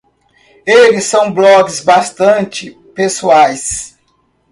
[0.65, 3.99] Eles são blogs bastante pessoais.